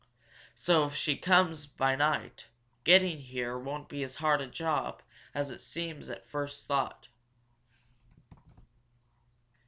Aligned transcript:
So 0.55 0.85
if 0.85 0.95
she 0.95 1.15
comes 1.15 1.67
by 1.67 1.95
night, 1.95 2.47
getting 2.83 3.19
here 3.19 3.55
won't 3.59 3.87
be 3.87 4.01
as 4.01 4.15
hard 4.15 4.41
a 4.41 4.47
job 4.47 5.03
as 5.35 5.51
it 5.51 5.61
seems 5.61 6.09
at 6.09 6.25
first 6.25 6.65
thought." 6.65 7.07